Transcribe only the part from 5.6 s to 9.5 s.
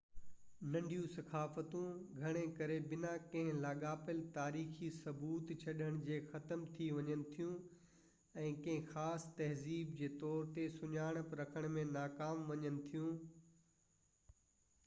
ڇڏڻ جي ختم ٿي وڃن ٿيون ۽ ڪنهن خاص